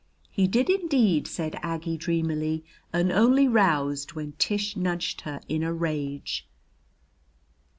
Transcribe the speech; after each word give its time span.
'""He 0.31 0.47
did 0.47 0.67
indeed," 0.67 1.27
said 1.27 1.59
Aggie 1.61 1.95
dreamily, 1.95 2.65
and 2.91 3.11
only 3.11 3.47
roused 3.47 4.13
when 4.13 4.31
Tish 4.39 4.75
nudged 4.75 5.21
her 5.21 5.41
in 5.47 5.61
a 5.61 5.71
rage. 5.75 6.49